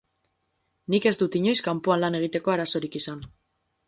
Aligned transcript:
Nik 0.93 1.07
ez 1.09 1.11
dut 1.21 1.37
inoiz 1.39 1.55
kanpoan 1.67 2.01
lan 2.05 2.17
egiteko 2.21 2.55
arazorik 2.55 2.99
izan. 3.01 3.21